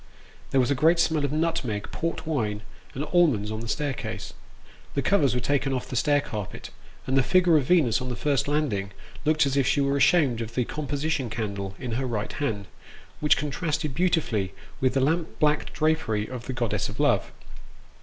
[0.49, 2.63] There was a great smell of nutmeg, port wine,
[2.95, 4.33] and almonds, on the staircase;
[4.95, 6.71] the covers were taken off the stair carpet,
[7.05, 8.93] and the figure of Venus on the first landing
[9.25, 12.65] looked as if she were ashamed of the composition candle in her right hand,
[13.19, 17.31] which contrasted beautifully with the lamp blacked drapery of the goddess of love.